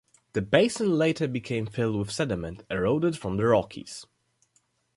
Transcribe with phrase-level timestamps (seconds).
[0.33, 4.07] The basin later became filled with sediment eroded from the Rockies.